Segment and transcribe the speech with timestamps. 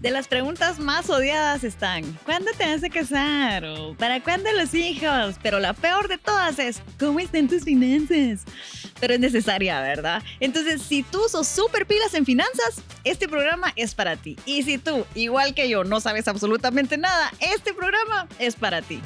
[0.00, 3.64] De las preguntas más odiadas están, ¿cuándo te vas a casar?
[3.64, 5.34] ¿O ¿Para cuándo los hijos?
[5.42, 8.44] Pero la peor de todas es, ¿cómo están tus finanzas?
[9.00, 10.22] Pero es necesaria, ¿verdad?
[10.38, 14.36] Entonces, si tú sos súper pilas en finanzas, este programa es para ti.
[14.46, 19.00] Y si tú, igual que yo, no sabes absolutamente nada, este programa es para ti.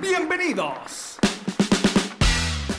[0.00, 1.18] Bienvenidos.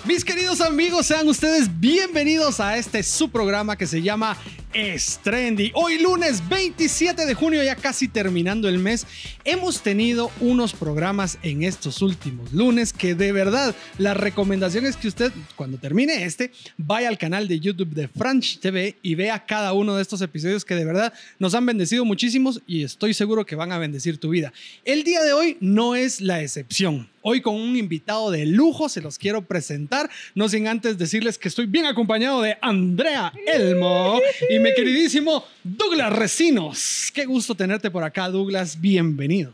[0.09, 4.35] Mis queridos amigos, sean ustedes bienvenidos a este su programa que se llama
[4.73, 5.71] es Trendy.
[5.75, 9.05] Hoy lunes 27 de junio, ya casi terminando el mes,
[9.45, 15.07] hemos tenido unos programas en estos últimos lunes que de verdad la recomendación es que
[15.07, 19.73] usted cuando termine este vaya al canal de YouTube de French TV y vea cada
[19.73, 23.55] uno de estos episodios que de verdad nos han bendecido muchísimos y estoy seguro que
[23.55, 24.53] van a bendecir tu vida.
[24.85, 27.09] El día de hoy no es la excepción.
[27.21, 31.49] Hoy con un invitado de lujo se los quiero presentar, no sin antes decirles que
[31.49, 37.11] estoy bien acompañado de Andrea Elmo y mi queridísimo Douglas Recinos.
[37.13, 38.79] Qué gusto tenerte por acá, Douglas.
[38.79, 39.53] Bienvenido.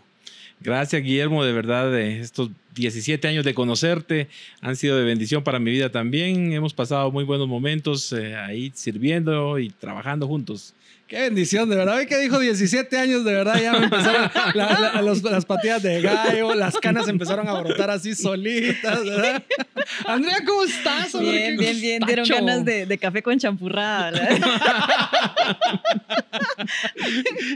[0.62, 4.28] Gracias, Guillermo, de verdad, de estos 17 años de conocerte
[4.62, 6.54] han sido de bendición para mi vida también.
[6.54, 10.74] Hemos pasado muy buenos momentos eh, ahí sirviendo y trabajando juntos.
[11.08, 11.98] Qué bendición, de verdad.
[11.98, 15.84] Ve que dijo 17 años, de verdad, ya me empezaron la- la- los- las patillas
[15.84, 19.44] de gallo, las canas empezaron a brotar así solitas, ¿verdad?
[20.08, 21.14] Andrea, ¿cómo estás?
[21.14, 21.32] hombre?
[21.32, 22.02] Bien, bien, bien.
[22.08, 24.10] Dieron ganas de, de café con champurrada.
[24.12, 24.40] ¿verdad?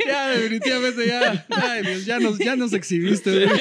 [0.07, 1.45] Ya, definitivamente, ya.
[1.49, 3.47] Ay, Dios, ya nos, ya nos exhibiste.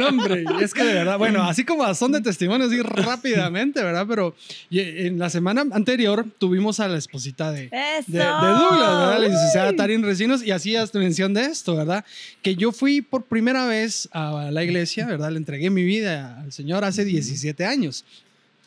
[0.00, 4.06] No, hombre, es que de verdad, bueno, así como son de testimonios, así rápidamente, ¿verdad?
[4.08, 4.34] Pero
[4.70, 9.20] y en la semana anterior tuvimos a la esposita de, de, de Douglas, ¿verdad?
[9.20, 12.04] La licenciada Tarin Recinos, y hacías mención de esto, ¿verdad?
[12.42, 15.30] Que yo fui por primera vez a la iglesia, ¿verdad?
[15.30, 18.04] Le entregué mi vida al Señor hace 17 años.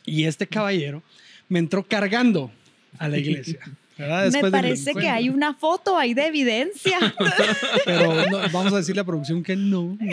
[0.06, 1.04] Y este caballero
[1.50, 2.52] me entró cargando
[2.98, 3.60] a la iglesia.
[3.98, 6.98] Me parece que hay una foto ahí de evidencia.
[7.86, 9.98] Pero no, vamos a decirle a producción que no.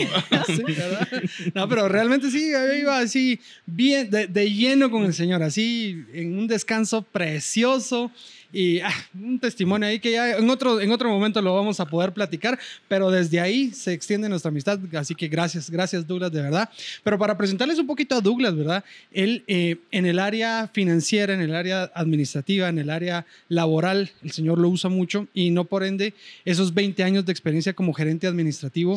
[1.55, 6.05] No, pero realmente sí, yo iba así, bien, de, de lleno con el Señor, así,
[6.13, 8.11] en un descanso precioso.
[8.57, 11.87] Y ah, un testimonio ahí que ya en otro, en otro momento lo vamos a
[11.87, 12.57] poder platicar,
[12.87, 14.79] pero desde ahí se extiende nuestra amistad.
[14.95, 16.71] Así que gracias, gracias Douglas, de verdad.
[17.03, 18.85] Pero para presentarles un poquito a Douglas, ¿verdad?
[19.11, 24.31] Él eh, en el área financiera, en el área administrativa, en el área laboral, el
[24.31, 28.29] Señor lo usa mucho y no por ende esos 20 años de experiencia como gerente
[28.29, 28.97] administrativo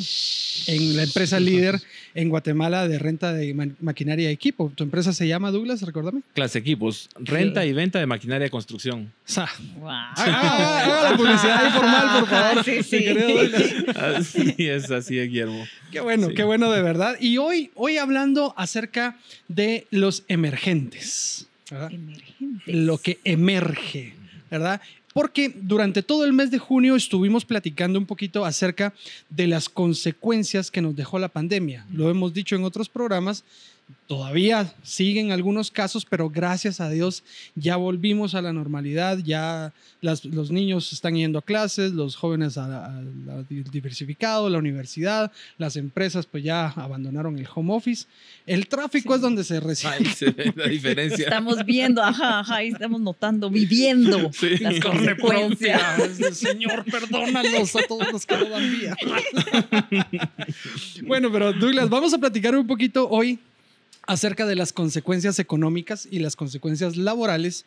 [0.67, 1.81] en la empresa líder
[2.13, 4.71] en Guatemala de renta de ma- maquinaria y equipo.
[4.75, 5.81] ¿Tu empresa se llama Douglas?
[5.81, 6.21] Recuérdame.
[6.35, 9.11] Clase equipos, renta y venta de maquinaria de construcción.
[9.27, 9.46] O sea,
[9.79, 9.89] Wow.
[9.89, 12.63] haga- haga- haga la publicidad informal, por favor.
[12.63, 13.05] Sí, sí.
[13.95, 15.65] Así es, así es, Guillermo.
[15.91, 16.33] Qué bueno, Sí.
[16.35, 17.15] qué bueno de verdad.
[17.19, 21.91] Y hoy, hoy hablando acerca de los emergentes, ¿verdad?
[21.91, 22.75] Emergentes.
[22.75, 24.13] lo que emerge,
[24.51, 24.81] ¿verdad?
[25.13, 28.93] Porque durante todo el mes de junio estuvimos platicando un poquito acerca
[29.29, 31.85] de las consecuencias que nos dejó la pandemia.
[31.91, 33.43] Lo hemos dicho en otros programas,
[34.05, 37.23] todavía siguen algunos casos, pero gracias a Dios
[37.55, 42.57] ya volvimos a la normalidad, ya las- los niños están yendo a clases, los jóvenes
[42.57, 48.05] a, la- a la diversificado, la universidad, las empresas pues ya abandonaron el home office.
[48.45, 49.15] El tráfico Sí.
[49.15, 49.93] es donde se recibe.
[49.93, 51.25] Ahí se ve la diferencia.
[51.25, 54.57] Estamos viendo, ajá, ajá, ahí estamos notando, viviendo Sí.
[54.59, 56.37] las carne consecuencias.
[56.37, 58.95] Señor, perdónanos a todos los que no dan vida.
[61.05, 63.39] bueno, pero Douglas, vamos a platicar un poquito hoy
[64.07, 67.65] acerca de las consecuencias económicas y las consecuencias laborales.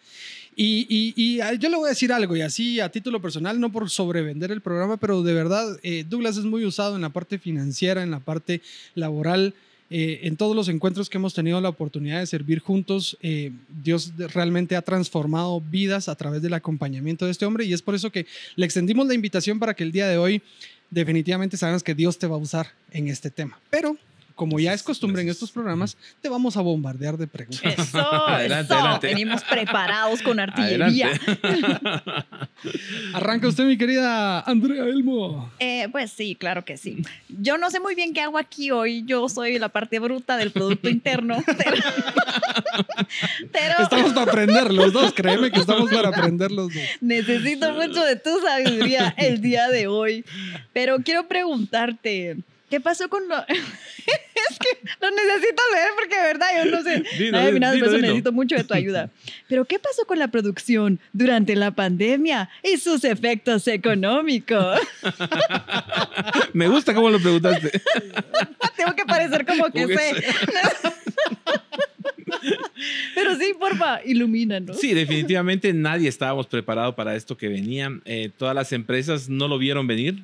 [0.57, 3.89] Y, ah, yo le voy a decir algo, y así a título personal, no por
[3.89, 8.03] sobrevender el programa, pero de verdad, eh, Douglas es muy usado en la parte financiera,
[8.03, 8.61] en la parte
[8.95, 9.55] laboral.
[9.93, 13.51] eh, en todos los encuentros que hemos tenido la oportunidad de servir juntos, eh,
[13.83, 17.97] Dios realmente ha transformado vidas a través del acompañamiento de este hombre y es por
[17.97, 18.25] eso que
[18.55, 20.43] le extendimos la invitación para que el día de hoy
[20.91, 23.59] definitivamente sabemos que Dios te va a usar en este tema.
[23.69, 23.97] Pero
[24.41, 27.75] como ya es costumbre en estos programas, te vamos a bombardear de preguntas.
[27.79, 28.75] Eso, Adelante, eso.
[28.75, 29.07] adelante.
[29.09, 31.09] Venimos preparados con artillería.
[31.43, 32.25] Adelante.
[33.13, 35.53] Arranca usted, mi querida Andrea Elmo.
[35.59, 37.03] Eh, pues sí, claro que sí.
[37.29, 39.03] Yo no sé muy bien qué hago aquí hoy.
[39.05, 41.37] Yo soy la parte bruta del Producto Interno.
[41.47, 41.77] Pero,
[43.53, 46.83] pero Estamos para aprender los dos, créeme que estamos para aprender los dos.
[47.01, 50.25] necesito mucho de tu sabiduría el día de hoy.
[50.73, 52.39] Pero quiero preguntarte,
[52.71, 53.37] ¿Qué pasó con lo.?
[53.49, 57.03] es que lo necesito leer porque de verdad yo no sé.
[57.19, 58.07] Dilo, Ay, mira, dilo, por eso dilo.
[58.09, 59.11] necesito mucho de tu ayuda.
[59.49, 64.79] Pero ¿qué pasó con la producción durante la pandemia y sus efectos económicos?
[66.53, 67.83] Me gusta cómo lo preguntaste.
[68.77, 70.25] Tengo que parecer como que Como que sé.
[73.15, 74.79] Pero sí, porfa, ilumínanos.
[74.79, 77.91] Sí, definitivamente nadie estábamos preparados para esto que venía.
[78.05, 80.23] Eh, todas las empresas no lo vieron venir.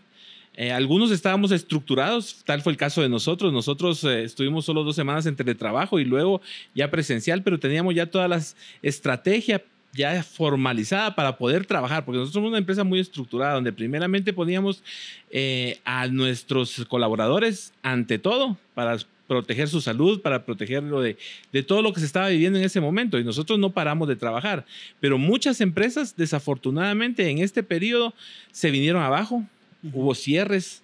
[0.56, 3.52] Eh, algunos estábamos estructurados, tal fue el caso de nosotros.
[3.52, 6.40] Nosotros eh, estuvimos solo dos semanas en teletrabajo y luego
[6.74, 9.60] ya presencial, pero teníamos ya todas las estrategias
[9.92, 14.82] ya formalizada para poder trabajar, porque nosotros somos una empresa muy estructurada, donde primeramente poníamos
[15.30, 21.16] eh, a nuestros colaboradores ante todo para proteger su salud, para protegerlo de,
[21.52, 23.18] de todo lo que se estaba viviendo en ese momento.
[23.18, 24.64] Y nosotros no paramos de trabajar.
[25.00, 28.14] Pero muchas empresas, desafortunadamente, en este periodo
[28.52, 29.44] se vinieron abajo,
[29.92, 30.82] hubo cierres.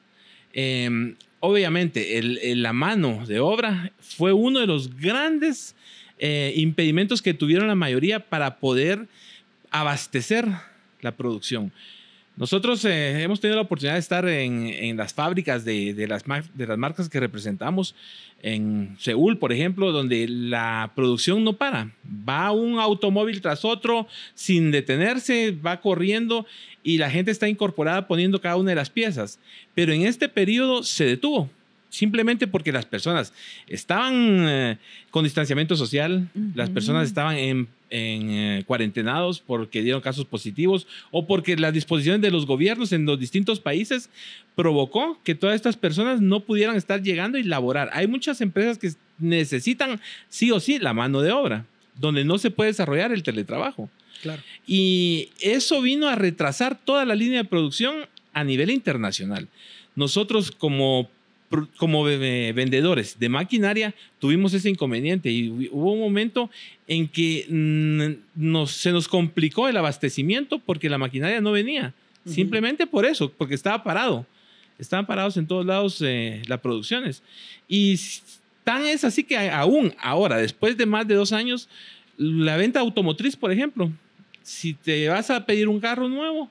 [0.53, 2.21] Eh, obviamente,
[2.57, 5.75] la mano de obra fue uno de los grandes
[6.19, 9.09] eh, impedimentos que tuvieron la mayoría para poder
[9.71, 10.47] abastecer
[11.01, 11.73] la producción.
[12.37, 16.25] Nosotros eh, hemos tenido la oportunidad de estar en, en las fábricas de, de las,
[16.55, 17.95] de las marcas que representamos,
[18.43, 21.93] en Seúl, por ejemplo, donde la producción no para.
[22.29, 26.47] Va un automóvil tras otro sin detenerse, va corriendo
[26.83, 29.39] y la gente está incorporada poniendo cada una de las piezas.
[29.75, 31.49] Pero en este periodo se detuvo,
[31.89, 33.33] simplemente porque las personas
[33.69, 34.15] estaban
[34.49, 34.79] eh,
[35.11, 36.75] con distanciamiento social, las Ujú.
[36.75, 42.31] personas estaban en, en, eh, cuarentenados porque dieron casos positivos o porque las disposiciones de
[42.31, 44.09] los gobiernos en los distintos países
[44.57, 47.91] provocó que todas estas personas no pudieran estar llegando y laborar.
[47.93, 51.67] Hay muchas empresas que necesitan sí o sí la mano de obra,
[51.99, 53.91] donde no se puede desarrollar el teletrabajo.
[54.23, 54.43] Claro.
[54.67, 59.49] Y eso vino a retrasar toda la línea de producción a nivel internacional.
[59.95, 61.11] Nosotros como,
[61.77, 66.51] como vendedores de maquinaria tuvimos ese inconveniente y hu- hubo un momento
[66.89, 71.93] en que mm, nos, se nos complicó el abastecimiento porque la maquinaria no venía.
[72.25, 74.25] Simplemente por eso, porque estaba parado.
[74.79, 77.23] Estaban parados en todos lados eh, las producciones.
[77.69, 77.99] Y
[78.65, 81.69] tan es así que aún ahora, después de más de dos años,
[82.17, 83.91] la venta automotriz, por ejemplo,
[84.43, 86.49] si te vas a pedir un carro nuevo,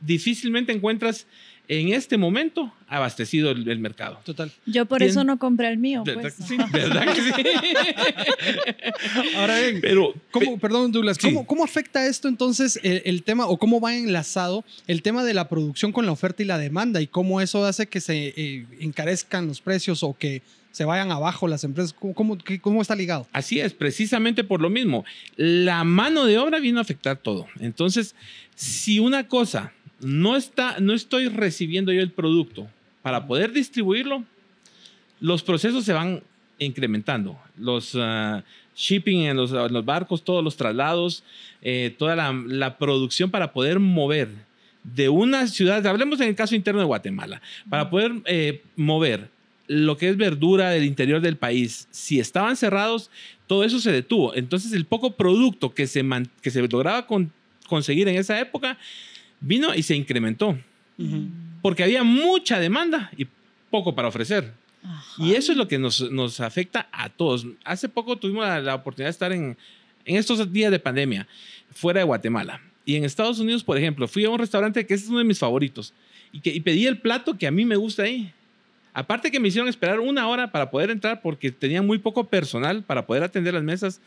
[0.00, 1.26] difícilmente encuentras
[1.66, 4.20] en este momento abastecido el, el mercado.
[4.24, 4.50] Total.
[4.66, 6.02] Yo por Tien- eso no compré el mío.
[6.04, 6.34] ¿Verdad Pues.
[6.34, 6.56] que sí?
[6.72, 7.32] ¿Verdad que sí?
[9.36, 11.28] Ahora bien, Pero, ¿Cómo, perdón, Douglas, Sí.
[11.28, 15.34] ¿cómo, cómo afecta esto entonces el, el tema o cómo va enlazado el tema de
[15.34, 18.66] la producción con la oferta y la demanda y cómo eso hace que se eh,
[18.80, 21.92] encarezcan los precios o que se vayan abajo las empresas?
[21.92, 23.26] ¿Cómo, cómo, qué- cómo está ligado?
[23.32, 25.04] Así es, precisamente por lo mismo.
[25.36, 27.46] La mano de obra vino a afectar todo.
[27.60, 28.14] Entonces,
[28.56, 32.68] si una cosa no está, no estoy recibiendo yo el producto
[33.02, 34.24] para poder distribuirlo,
[35.20, 36.22] los procesos se van
[36.58, 37.38] incrementando.
[37.58, 38.44] Los ah,
[38.76, 41.22] shipping en los, en los barcos, todos los traslados,
[41.62, 44.28] eh, toda la, la producción para poder mover
[44.82, 47.40] de una ciudad, hablemos en el caso interno de Guatemala,
[47.70, 49.30] para poder eh, mover
[49.66, 53.10] lo que es verdura del interior del país, si estaban cerrados,
[53.46, 54.34] todo eso se detuvo.
[54.34, 57.32] Entonces el poco producto que se, man- que se lograba con-
[57.66, 58.76] conseguir en esa época
[59.44, 60.58] vino y se incrementó,
[61.62, 63.26] porque había mucha demanda y
[63.70, 64.52] poco para ofrecer.
[64.82, 65.04] Ajá.
[65.18, 67.46] Y eso es lo que nos, nos afecta a todos.
[67.64, 69.56] Hace poco tuvimos la, la oportunidad de estar en,
[70.04, 71.26] en estos días de pandemia
[71.72, 72.60] fuera de Guatemala.
[72.84, 75.38] Y en Estados Unidos, por ejemplo, fui a un restaurante que es uno de mis
[75.38, 75.94] favoritos
[76.32, 78.32] y, que, y pedí el plato que a mí me gusta ahí.
[78.92, 82.82] Aparte que me hicieron esperar una hora para poder entrar porque tenía muy poco personal
[82.82, 84.00] para poder atender las mesas.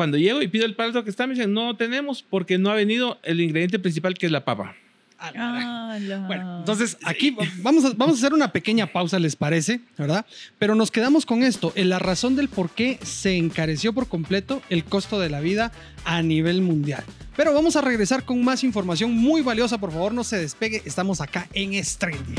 [0.00, 2.74] Cuando llego y pido el plato que está, me dicen, no tenemos porque no ha
[2.74, 4.74] venido el ingrediente principal que es la papa.
[5.18, 9.82] Ah, la- Bueno, entonces aquí vamos a, vamos a hacer una pequeña pausa, ¿les parece?
[9.98, 10.24] ¿Verdad?
[10.58, 14.62] Pero nos quedamos con esto, en la razón del por qué se encareció por completo
[14.70, 15.70] el costo de la vida
[16.06, 17.04] a nivel mundial.
[17.36, 21.20] Pero vamos a regresar con más información muy valiosa, por favor no se despegue, estamos
[21.20, 22.36] acá en Strendy.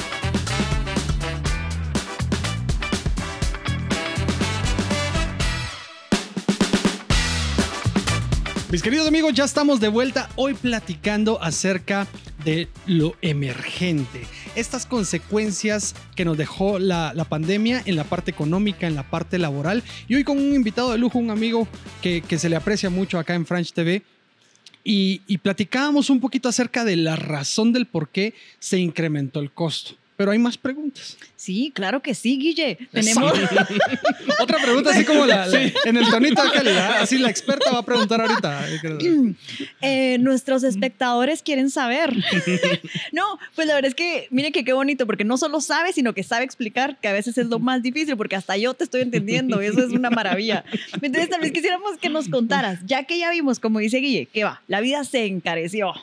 [8.71, 12.07] Mis queridos amigos, ya estamos de vuelta hoy platicando acerca
[12.45, 14.21] de lo emergente.
[14.55, 19.83] Estas consecuencias que nos dejó la, pandemia en la parte económica, en la parte laboral.
[20.07, 21.67] Y hoy con un invitado de lujo, un amigo
[22.01, 24.03] que, que se le aprecia mucho acá en French TV.
[24.85, 29.51] Y, y platicábamos un poquito acerca de la razón del por qué se incrementó el
[29.51, 29.95] costo.
[30.21, 31.17] Pero Pero hay más preguntas.
[31.35, 32.77] Sí, claro que sí, Guille.
[32.91, 33.33] Tenemos.
[34.39, 37.01] Otra pregunta, así como la, la- en el tonito de calidad.
[37.01, 38.65] Así la experta va a preguntar ahorita.
[39.81, 42.13] Eh, nuestros espectadores quieren saber.
[43.11, 46.13] no, pues la verdad es que, mire que qué bonito, porque no solo sabe, sino
[46.13, 49.01] que sabe explicar, que a veces es lo más difícil, porque hasta yo te estoy
[49.01, 50.63] entendiendo, eso es una maravilla.
[51.01, 54.43] Entonces, tal vez quisiéramos que nos contaras, ya que ya vimos, como dice Guille, que
[54.43, 55.93] va, la vida se encareció.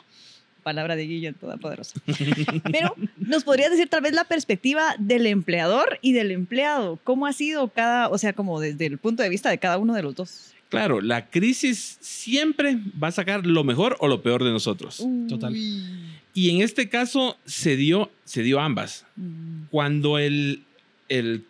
[0.69, 1.99] Palabra de Guille todopoderosa.
[2.71, 6.99] Pero nos podrías decir tal vez la perspectiva del empleador y del empleado.
[7.03, 9.95] ¿Cómo ha sido cada, o sea, como desde el punto de vista de cada uno
[9.95, 10.53] de los dos?
[10.69, 15.03] Claro, la crisis siempre va a sacar lo mejor o lo peor de nosotros.
[15.27, 15.55] Total.
[15.55, 19.07] Y en este caso se dio, se dio ambas.
[19.15, 19.63] Mm.
[19.71, 20.61] Cuando el,
[21.07, 21.45] el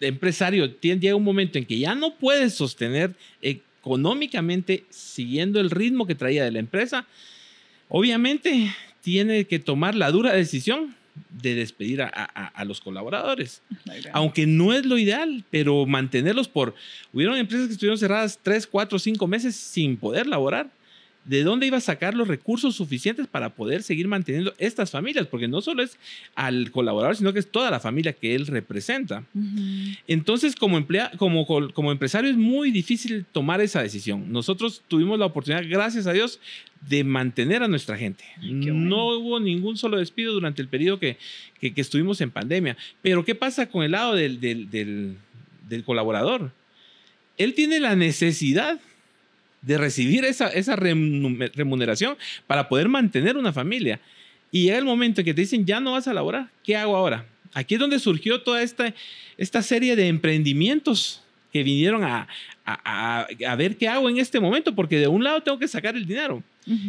[0.00, 6.04] empresario tiene, llega un momento en que ya no puede sostener económicamente siguiendo el ritmo
[6.04, 7.06] que traía de la empresa,
[7.88, 10.94] obviamente tiene que tomar la dura decisión
[11.30, 13.62] de despedir a, a- a los colaboradores.
[14.12, 16.74] Aunque no es lo ideal, pero mantenerlos por...
[17.12, 20.68] Hubieron empresas que estuvieron cerradas 3, 4, 5 meses sin poder laborar.
[21.26, 25.26] ¿De dónde iba a sacar los recursos suficientes para poder seguir manteniendo estas familias?
[25.26, 25.98] Porque no solo es
[26.36, 29.24] al colaborador, sino que es toda la familia que él representa.
[30.06, 34.30] Entonces, como, emplea, como, como empresario es muy difícil tomar esa decisión.
[34.32, 36.38] Nosotros tuvimos la oportunidad, gracias a Dios,
[36.88, 38.24] de mantener a nuestra gente.
[38.38, 38.74] bueno.
[38.74, 41.16] No hubo ningún solo despido durante el periodo que,
[41.60, 42.76] que- que estuvimos en pandemia.
[43.02, 45.16] Pero, ¿qué pasa con el lado del, del- del-
[45.68, 46.52] del colaborador?
[47.38, 48.78] Él tiene la necesidad
[49.66, 54.00] de recibir esa, esa remun- remuneración para poder mantener una familia.
[54.50, 56.96] Y llega el momento en que te dicen, ya no vas a laborar, ¿qué hago
[56.96, 57.26] ahora?
[57.52, 58.94] Aquí es donde surgió toda esta,
[59.36, 62.28] esta serie de emprendimientos que vinieron a,
[62.64, 65.68] a- a- a ver qué hago en este momento, porque de un lado tengo que
[65.68, 66.42] sacar el dinero.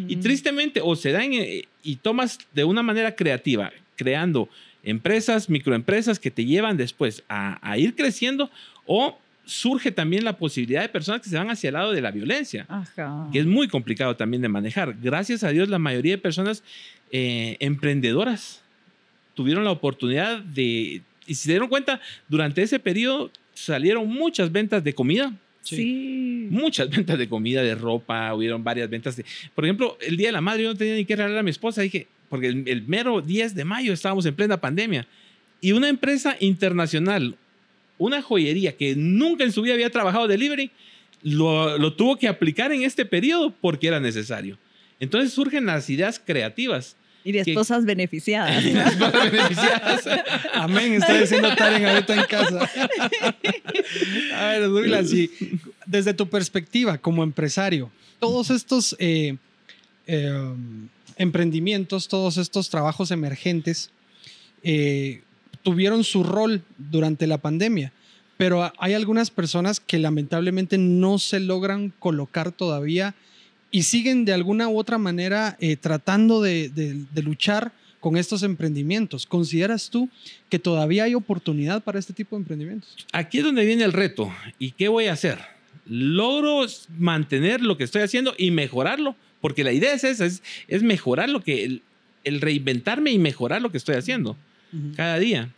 [0.08, 4.50] Y tristemente, o se dan eh, y tomas de una manera creativa, creando
[4.84, 8.50] empresas, microempresas que te llevan después a, a ir creciendo,
[8.86, 9.18] o
[9.48, 12.66] surge también la posibilidad de personas que se van hacia el lado de la violencia
[12.70, 13.28] Ajá.
[13.34, 14.96] que es muy complicado también de manejar.
[15.02, 16.64] Gracias a Dios, la mayoría de personas
[17.12, 18.62] eh, emprendedoras
[19.34, 24.84] tuvieron la oportunidad de, y si se dieron cuenta, durante ese periodo salieron muchas ventas
[24.84, 26.48] de comida, Sí.
[26.50, 29.26] muchas ventas de comida, de ropa, hubieron varias ventas de,
[29.56, 31.50] por ejemplo, el Día de la Madre yo no tenía ni que regalar a mi
[31.52, 35.06] esposa, dije, porque el, el mero 10 de mayo estábamos en plena pandemia,
[35.62, 37.36] y una empresa internacional,
[37.98, 40.72] una joyería que nunca en su vida había trabajado delivery,
[41.24, 44.58] lo, lo tuvo que aplicar en este periodo porque era necesario.
[45.00, 46.96] Entonces surgen las ideas creativas.
[47.24, 48.64] Y de que- esposas beneficiadas.
[48.74, 50.08] Las más beneficiadas.
[50.54, 52.70] Amén, está diciendo Taren ahorita en casa.
[54.36, 55.30] A ver, Douglas, y
[55.86, 59.36] desde tu perspectiva como empresario, todos estos eh,
[60.06, 60.54] eh,
[61.18, 63.90] emprendimientos, todos estos trabajos emergentes
[64.64, 65.22] eh,
[65.68, 67.92] tuvieron su rol durante la pandemia,
[68.38, 73.16] pero hay algunas personas que lamentablemente no se logran colocar todavía
[73.70, 76.72] y siguen de alguna u otra manera eh, tratando de,
[77.22, 79.26] luchar con estos emprendimientos.
[79.26, 80.08] ¿Consideras tú
[80.48, 83.06] que todavía hay oportunidad para este tipo de emprendimientos?
[83.12, 84.32] Aquí es donde viene el reto.
[84.58, 85.38] ¿Y qué voy a hacer?
[85.86, 86.66] Logro
[86.98, 91.44] mantener lo que estoy haciendo y mejorarlo, porque la idea es esa, es, mejorar lo
[91.44, 91.82] que,
[92.24, 94.38] el reinventarme y mejorar lo que estoy haciendo
[94.96, 95.50] cada día.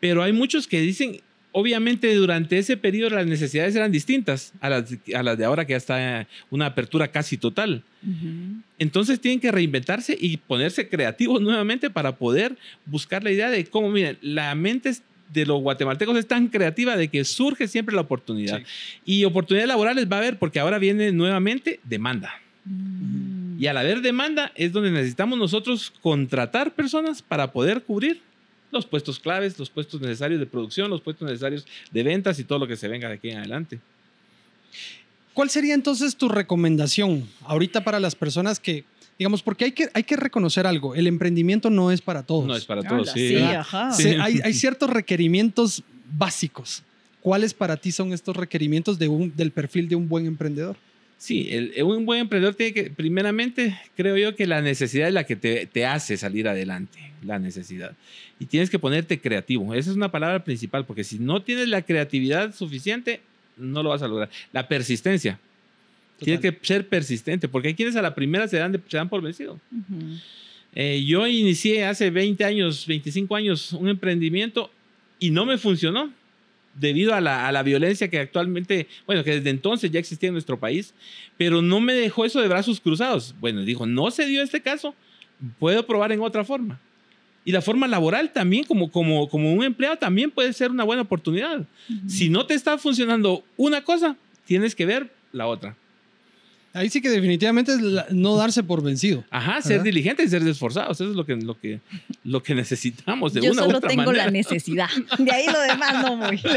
[0.00, 1.20] Pero hay muchos que dicen,
[1.52, 5.72] obviamente durante ese periodo las necesidades eran distintas a las, a las de ahora que
[5.72, 7.82] ya está una apertura casi total.
[8.78, 12.56] Entonces tienen que reinventarse y ponerse creativos nuevamente para poder
[12.86, 14.94] buscar la idea de cómo, miren, la mente
[15.32, 18.62] de los guatemaltecos es tan creativa de que surge siempre la oportunidad.
[19.04, 22.32] Y oportunidades laborales va a haber porque ahora viene nuevamente demanda.
[22.64, 23.39] Mm.
[23.60, 28.22] Y al haber demanda es donde necesitamos nosotros contratar personas para poder cubrir
[28.72, 32.58] los puestos claves, los puestos necesarios de producción, los puestos necesarios de ventas y todo
[32.58, 33.78] lo que se venga de aquí en adelante.
[35.34, 38.84] ¿Cuál sería entonces tu recomendación ahorita para las personas que,
[39.18, 42.46] digamos, porque hay que, hay que reconocer algo, el emprendimiento no es para todos.
[42.46, 43.28] No es para Hola, todos, sí.
[43.28, 43.56] sí, ¿verdad?
[43.56, 43.92] ajá.
[43.92, 44.08] Sí.
[44.18, 45.82] Hay, hay ciertos requerimientos
[46.16, 46.82] básicos.
[47.20, 50.78] ¿Cuáles para ti son estos requerimientos de un, del perfil de un buen emprendedor?
[51.22, 55.24] Sí, el- un buen emprendedor tiene que, primeramente, creo yo que la necesidad es la
[55.24, 57.94] que te, te hace salir adelante, la necesidad.
[58.38, 59.74] Y tienes que ponerte creativo.
[59.74, 63.20] Esa es una palabra principal, porque si no tienes la creatividad suficiente,
[63.58, 64.30] no lo vas a lograr.
[64.54, 65.38] La persistencia.
[66.20, 69.10] Tienes que ser persistente, porque hay quienes a la primera se dan, de- se dan
[69.10, 69.60] por vencido.
[70.74, 74.70] Eh, yo inicié hace 20 años, 25 años, un emprendimiento
[75.18, 76.10] y no me funcionó
[76.74, 80.34] debido a la, a la violencia que actualmente, bueno, que desde entonces ya existía en
[80.34, 80.94] nuestro país,
[81.36, 83.34] pero no me dejó eso de brazos cruzados.
[83.40, 84.94] Bueno, dijo, no se dio este caso,
[85.58, 86.80] puedo probar en otra forma.
[87.44, 91.02] Y la forma laboral también, como, como, como un empleado, también puede ser una buena
[91.02, 91.66] oportunidad.
[92.06, 95.76] Si no te está funcionando una cosa, tienes que ver la otra.
[96.72, 99.24] Ahí sí que definitivamente es la- no darse por vencido.
[99.30, 99.84] Ajá, ser ¿Verdad?
[99.84, 101.00] diligentes y ser esforzados.
[101.00, 101.80] Eso es lo que, lo que,
[102.24, 104.26] lo que necesitamos de Yo una u solo otra tengo manera.
[104.26, 104.88] la necesidad.
[105.18, 106.40] De ahí lo demás no muy.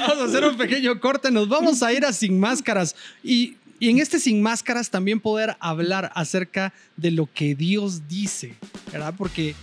[0.00, 3.90] Vamos a hacer un pequeño corte, nos vamos a ir a Sin Máscaras y, y
[3.90, 8.54] en este Sin Máscaras también poder hablar acerca de lo que Dios dice,
[8.92, 9.14] ¿verdad?
[9.18, 9.56] Porque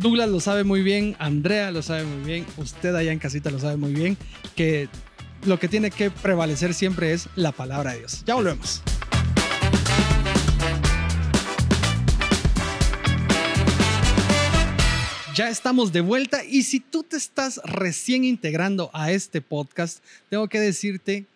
[0.00, 3.60] Douglas lo sabe muy bien, Andrea lo sabe muy bien, usted allá en casita lo
[3.60, 4.16] sabe muy bien,
[4.56, 4.88] que
[5.44, 8.22] lo que tiene que prevalecer siempre es la palabra de Dios.
[8.26, 8.82] Ya volvemos.
[15.34, 20.48] Ya estamos de vuelta y si tú te estás recién integrando a este podcast, tengo
[20.48, 21.26] que decirte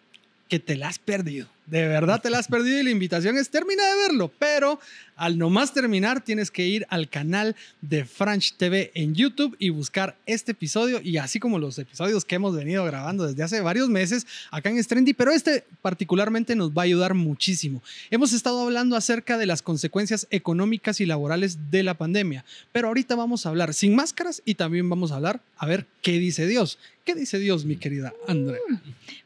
[0.49, 1.52] que te la has perdido.
[1.67, 4.81] De verdad te la has perdido y la invitación es termina de verlo, pero
[5.15, 10.17] al nomás terminar tienes que ir al canal de Franch TV en YouTube y buscar
[10.27, 14.27] este episodio y así como los episodios que hemos venido grabando desde hace varios meses
[14.51, 17.81] acá en Strendy, pero este particularmente nos va a ayudar muchísimo.
[18.11, 23.15] Hemos estado hablando acerca de las consecuencias económicas y laborales de la pandemia, pero ahorita
[23.15, 26.79] vamos a hablar sin máscaras y también vamos a hablar a ver qué dice Dios.
[27.05, 28.61] ¿Qué dice Dios, mi querida Andrea?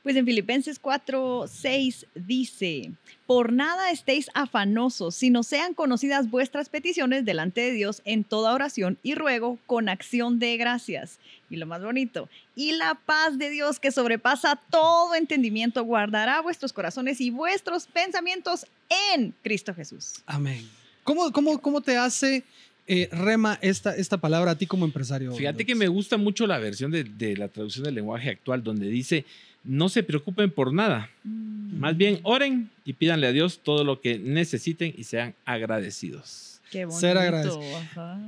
[0.02, 2.92] Pues en Filipenses 4, 6 dice,
[3.26, 8.97] por nada estéis afanosos, sino sean conocidas vuestras peticiones delante de Dios en toda oración
[9.02, 11.18] y ruego con acción de gracias.
[11.50, 16.73] Y lo más bonito, y la paz de Dios que sobrepasa todo entendimiento guardará vuestros
[16.73, 18.66] corazones y vuestros pensamientos
[19.14, 20.23] en Cristo Jesús.
[20.25, 20.66] Amén.
[21.04, 22.42] ¿Cómo, cómo, cómo te hace
[22.87, 25.33] eh, rema esta, esta palabra a ti como empresario?
[25.33, 28.88] Fíjate que me gusta mucho la versión de, de la traducción del lenguaje actual, donde
[28.88, 29.25] dice,
[29.64, 34.19] no se preocupen por nada, más bien oren y pídanle a Dios todo lo que
[34.19, 36.61] necesiten y sean agradecidos.
[36.71, 37.00] Qué bonito.
[37.00, 37.76] Ser agradecido.
[37.76, 38.19] ajá.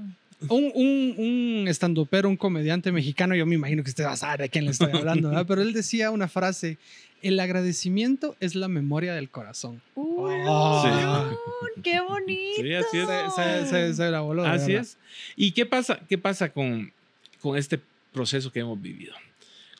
[0.49, 4.43] Un, un, un estandopero, un comediante mexicano, yo me imagino que usted va a saber
[4.43, 5.47] de quién le estoy hablando, ¿verdad?
[5.49, 6.79] pero él decía una frase,
[7.23, 9.83] el agradecimiento es la memoria del corazón.
[9.95, 11.31] Uy, Ah.
[11.83, 12.63] ¡Qué bonito!
[12.63, 13.09] Sí, así es.
[13.35, 14.43] Se, se- se- se la voló.
[14.43, 14.99] de Así es.
[15.37, 16.93] ¿Y qué pasa, qué pasa con,
[17.41, 17.81] con este
[18.13, 19.15] proceso que hemos vivido?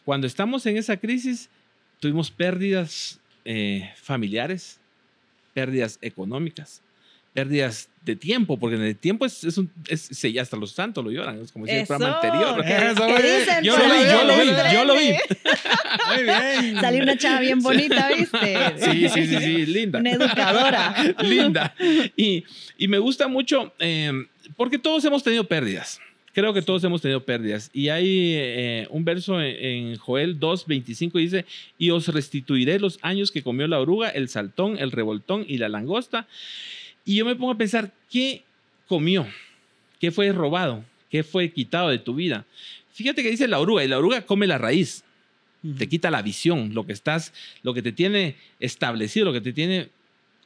[0.05, 1.49] Cuando estamos en esa crisis,
[2.01, 4.79] tuvimos pérdidas eh, familiares,
[5.55, 6.83] pérdidas económicas,
[7.39, 11.11] pérdidas de tiempo, porque en el tiempo es, es un, es, hasta los santos lo
[11.11, 12.65] lloran, es como decía el programa anterior.
[12.65, 13.39] ¿qué- Eso, qué muy bien.
[13.41, 15.09] dicen Yo lo vi, yo lo vi, yo lo vi.
[16.15, 16.81] Muy bien.
[16.81, 18.57] Salió una chava bien bonita, ¿viste?
[18.79, 19.99] Sí, sí, sí, sí, linda.
[19.99, 20.95] Una educadora.
[21.23, 21.75] linda.
[22.17, 22.45] Y,
[22.79, 24.11] y me gusta mucho eh,
[24.57, 26.01] porque todos hemos tenido pérdidas.
[26.33, 27.69] Creo que todos hemos tenido pérdidas.
[27.73, 31.45] Y hay eh, un verso en, en Joel 2, 25 dice,
[31.79, 35.69] y os restituiré los años que comió la oruga, el saltón, el revoltón y la
[35.69, 36.27] langosta.
[37.09, 38.43] Y yo me pongo a pensar, ¿qué
[38.87, 39.27] comió?
[39.99, 40.85] ¿Qué fue robado?
[41.11, 42.45] ¿Qué fue quitado de tu vida?
[42.93, 45.05] Fíjate que dice la oruga, y la oruga come la raíz
[45.79, 49.53] te quita la visión, lo que estás, lo que te tiene establecido, lo que te
[49.53, 49.89] tiene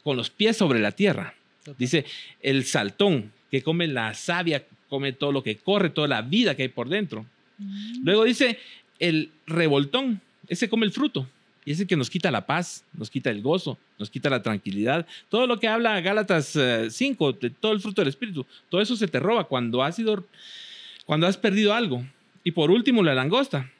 [0.02, 1.34] con los pies sobre la tierra.
[1.78, 2.04] Dice
[2.40, 6.62] el saltón que come la savia, come todo lo que corre, toda la vida que
[6.62, 7.26] hay por dentro.
[8.02, 8.58] Luego dice
[8.98, 11.28] el revoltón, ese come el fruto.
[11.64, 14.42] Y es el que nos quita la paz, nos quita el gozo, nos quita la
[14.42, 15.06] tranquilidad.
[15.28, 18.96] Todo lo que habla Gálatas eh, 5, de todo el fruto del Espíritu, todo eso
[18.96, 20.26] se te roba cuando has sido,
[21.06, 22.04] cuando has perdido algo.
[22.42, 23.70] Y por último, la langosta.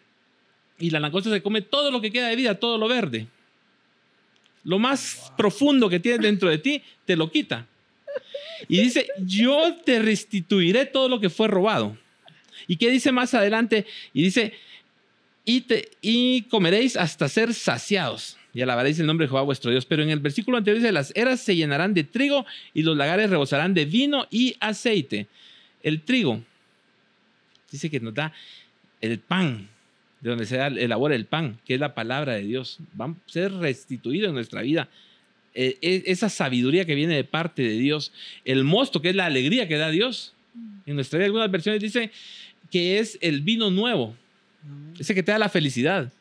[0.78, 3.26] Y la langosta se come todo lo que queda de vida, todo lo verde.
[4.62, 7.66] Lo más profundo que tienes dentro de ti, te lo quita.
[8.68, 11.96] Y dice, yo te restituiré todo lo que fue robado.
[12.68, 13.86] ¿Y qué dice más adelante?
[14.12, 14.54] Y dice,
[15.44, 18.36] y, comeréis hasta ser saciados.
[18.54, 19.86] Y alabaréis el nombre de Jehová vuestro Dios.
[19.86, 23.30] Pero en el versículo anterior dice, las eras se llenarán de trigo y los lagares
[23.30, 25.26] rebosarán de vino y aceite.
[25.82, 26.42] El trigo,
[27.70, 28.32] dice que nos da
[29.00, 29.68] el pan,
[30.20, 32.78] de donde se elabora el pan, que es la palabra de Dios.
[33.00, 34.88] Va a ser restituido en nuestra vida.
[35.54, 38.12] Eh, e- esa sabiduría que viene de parte de Dios.
[38.44, 40.34] El mosto, que es la alegría que da Dios.
[40.86, 42.10] En nuestra vida, algunas versiones dice
[42.70, 44.16] que es el vino nuevo,
[44.98, 46.12] ese que te da la felicidad.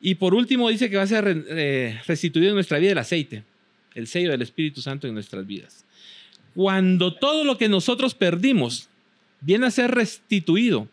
[0.00, 3.44] Y por último dice que va a ser eh, restituido en nuestra vida el aceite,
[3.94, 5.84] el sello del Espíritu Santo en nuestras vidas.
[6.54, 8.88] Cuando todo lo que nosotros perdimos
[9.40, 10.88] viene a ser restituido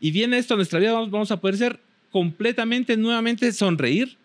[0.00, 4.16] y viene esto a nuestra vida, vamos, vamos a poder ser completamente, nuevamente sonreír,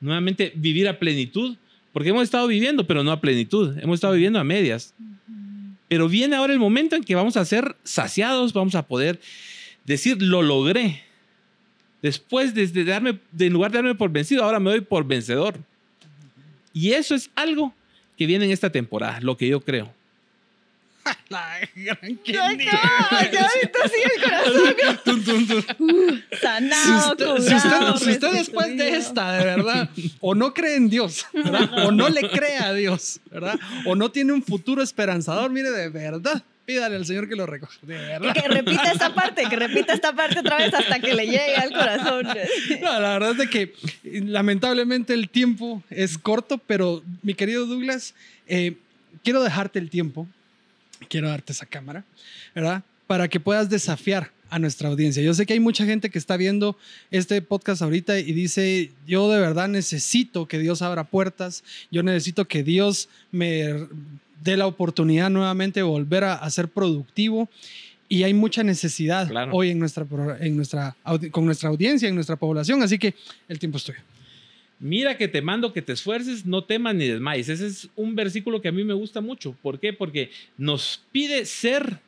[0.00, 1.56] nuevamente vivir a plenitud,
[1.92, 4.94] porque hemos estado viviendo, pero no a plenitud, hemos estado viviendo a medias.
[5.88, 9.20] Pero viene ahora el momento en que vamos a ser saciados, vamos a poder
[9.84, 11.02] decir, lo logré.
[12.02, 15.04] Después de, de darme, de, en lugar de darme por vencido, ahora me doy por
[15.06, 15.58] vencedor.
[16.72, 17.74] Y eso es algo
[18.16, 19.92] que viene en esta temporada, lo que yo creo.
[21.30, 22.66] La gran Ya, Kenny.
[22.68, 24.76] acá, ya ahorita sí el corazón.
[25.80, 29.90] Uh, sanado, Si usted, si usted- curado, si usted después de esta, de verdad,
[30.20, 31.86] o no cree en Dios, ¿verdad?
[31.86, 33.58] o no le cree a Dios, ¿verdad?
[33.86, 37.72] o no tiene un futuro esperanzador, mire, de verdad, pídale al Señor que lo recoja.
[37.84, 41.72] Que repita esta parte, que repita esta parte otra vez hasta que le llegue al
[41.72, 42.28] corazón.
[42.80, 48.14] No, la verdad es de que lamentablemente el tiempo es corto, pero mi querido Douglas,
[48.46, 48.76] eh,
[49.24, 50.28] quiero dejarte el tiempo,
[51.08, 52.04] quiero darte esa cámara,
[52.54, 52.84] ¿verdad?
[53.10, 55.20] Para que puedas desafiar a nuestra audiencia.
[55.20, 56.76] Yo sé que hay mucha gente que está viendo
[57.10, 62.44] este podcast ahorita y dice, yo de verdad necesito que Dios abra puertas, yo necesito
[62.44, 63.64] que Dios me
[64.44, 67.48] dé la oportunidad nuevamente de volver a, a ser productivo.
[68.08, 69.50] Y hay mucha necesidad Claro.
[69.54, 70.06] hoy en nuestra,
[70.38, 70.94] en nuestra,
[71.32, 72.80] con nuestra audiencia, en nuestra población.
[72.80, 73.14] Así que
[73.48, 73.98] el tiempo es tuyo.
[74.78, 77.48] Mira que te mando que te esfuerces, no temas ni desmayes.
[77.48, 79.56] Ese es un versículo que a mí me gusta mucho.
[79.62, 79.92] ¿Por qué?
[79.92, 81.98] Porque nos pide ser,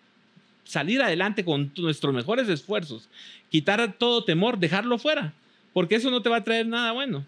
[0.65, 3.09] salir adelante con nuestros mejores esfuerzos,
[3.51, 5.33] quitar todo temor, dejarlo fuera,
[5.73, 7.25] porque eso no te va a traer nada bueno.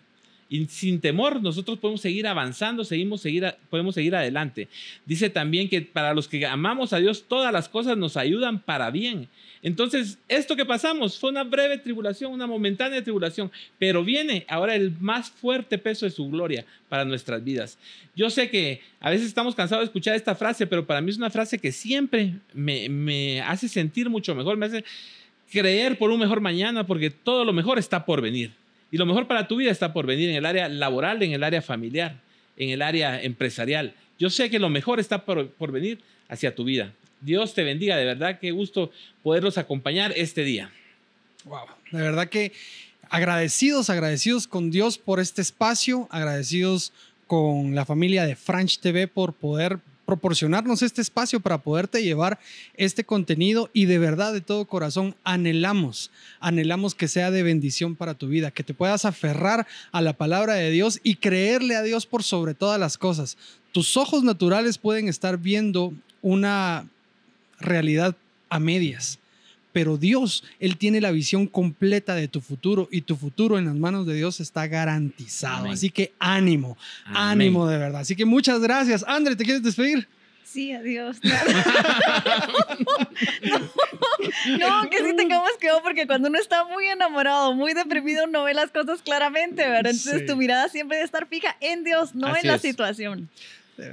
[0.48, 4.68] Y sin temor, nosotros podemos seguir avanzando, seguimos seguir, podemos seguir adelante.
[5.06, 8.90] Dice también que para los que amamos a Dios, todas las cosas nos ayudan para
[8.90, 9.28] bien.
[9.62, 14.92] Entonces, esto que pasamos fue una breve tribulación, una momentánea tribulación, pero viene ahora el
[15.00, 17.78] más fuerte peso de su gloria para nuestras vidas.
[18.14, 21.16] Yo sé que a veces estamos cansados de escuchar esta frase, pero para mí es
[21.16, 24.84] una frase que siempre me, me hace sentir mucho mejor, me hace
[25.50, 28.52] creer por un mejor mañana, porque todo lo mejor está por venir.
[28.94, 31.42] Y lo mejor para tu vida está por venir en el área laboral, en el
[31.42, 32.20] área familiar,
[32.56, 33.92] en el área empresarial.
[34.20, 36.92] Yo sé que lo mejor está por, por venir hacia tu vida.
[37.20, 38.92] Dios te bendiga, de verdad, qué gusto
[39.24, 40.70] poderlos acompañar este día.
[41.42, 41.66] Wow.
[41.90, 42.52] De verdad que
[43.10, 46.92] agradecidos, agradecidos con Dios por este espacio, agradecidos
[47.26, 52.38] con la familia de Franch TV por poder proporcionarnos este espacio para poderte llevar
[52.76, 58.14] este contenido y de verdad de todo corazón anhelamos, anhelamos que sea de bendición para
[58.14, 62.06] tu vida, que te puedas aferrar a la palabra de Dios y creerle a Dios
[62.06, 63.36] por sobre todas las cosas.
[63.72, 66.88] Tus ojos naturales pueden estar viendo una
[67.58, 68.16] realidad
[68.48, 69.18] a medias,
[69.74, 73.74] pero Dios, Él tiene la visión completa de tu futuro y tu futuro en las
[73.74, 75.58] manos de Dios está garantizado.
[75.64, 75.72] Amén.
[75.72, 77.16] Así que ánimo, Amén.
[77.48, 78.00] ánimo de verdad.
[78.02, 79.04] Así que muchas gracias.
[79.06, 80.08] André, ¿te quieres despedir?
[80.44, 81.16] Sí, adiós.
[84.58, 88.44] No, no, que sí tengamos cuidado porque cuando uno está muy enamorado, muy deprimido, no
[88.44, 89.92] ve las cosas claramente, ¿verdad?
[89.92, 90.26] Entonces Sí.
[90.26, 92.62] tu mirada siempre debe estar fija en Dios, no Así en la es.
[92.62, 93.28] situación.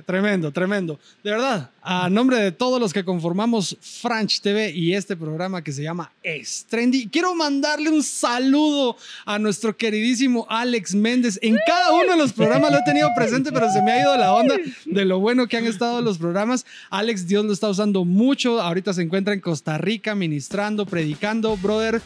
[0.05, 0.99] Tremendo, tremendo.
[1.23, 5.71] De verdad, a nombre de todos los que conformamos Franch TV y este programa que
[5.71, 11.39] se llama Es Trendy, quiero mandarle un saludo a nuestro queridísimo Alex Méndez.
[11.41, 14.15] En cada uno de los programas lo he tenido presente, pero se me ha ido
[14.17, 16.65] la onda de lo bueno que han estado los programas.
[16.89, 18.61] Alex, Dios lo está usando mucho.
[18.61, 21.57] Ahorita se encuentra en Costa Rica ministrando, predicando.
[21.57, 22.01] Brother,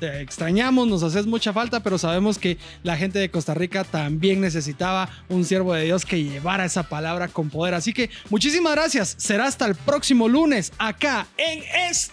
[0.00, 4.40] te extrañamos, nos haces mucha falta, pero sabemos que la gente de Costa Rica también
[4.40, 6.82] necesitaba un siervo de Dios que llevara esa
[7.14, 7.74] palabra con poder.
[7.74, 9.14] Así que muchísimas gracias.
[9.18, 12.10] Será hasta el próximo lunes acá en Es.